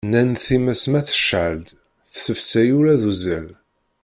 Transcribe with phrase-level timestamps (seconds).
[0.07, 1.67] Nnan times ma tecɛel-d,
[2.11, 3.47] tessefsay ula d uzzal.